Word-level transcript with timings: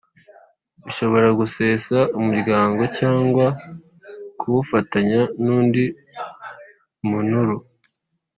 ishobora 0.89 1.27
gusesa 1.39 1.97
umuryango 2.19 2.81
cyangwa 2.97 3.45
kuwufatanya 4.39 5.21
n 5.43 5.45
undi 5.57 5.85
munru 7.09 7.57